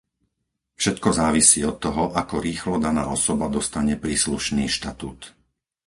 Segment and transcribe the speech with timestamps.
[0.81, 5.19] Všetko závisí od toho, ako rýchlo daná osoba dostane príslušný štatút.